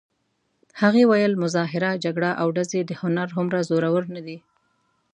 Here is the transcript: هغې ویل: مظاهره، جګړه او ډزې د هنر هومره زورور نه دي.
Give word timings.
هغې 0.81 1.03
ویل: 1.09 1.33
مظاهره، 1.43 1.91
جګړه 2.03 2.31
او 2.41 2.47
ډزې 2.55 2.81
د 2.85 2.91
هنر 3.01 3.27
هومره 3.35 3.59
زورور 3.69 4.03
نه 4.15 4.21
دي. 4.27 4.37